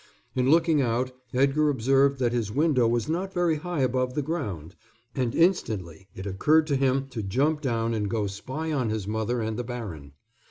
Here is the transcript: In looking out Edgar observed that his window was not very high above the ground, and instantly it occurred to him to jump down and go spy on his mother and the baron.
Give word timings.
In 0.33 0.49
looking 0.49 0.81
out 0.81 1.11
Edgar 1.31 1.69
observed 1.69 2.17
that 2.17 2.31
his 2.33 2.51
window 2.51 2.87
was 2.87 3.07
not 3.07 3.31
very 3.31 3.57
high 3.57 3.81
above 3.81 4.15
the 4.15 4.23
ground, 4.23 4.75
and 5.13 5.35
instantly 5.35 6.07
it 6.15 6.25
occurred 6.25 6.65
to 6.67 6.75
him 6.75 7.07
to 7.09 7.21
jump 7.21 7.61
down 7.61 7.93
and 7.93 8.09
go 8.09 8.25
spy 8.25 8.71
on 8.71 8.89
his 8.89 9.07
mother 9.07 9.41
and 9.41 9.59
the 9.59 9.63
baron. 9.63 10.13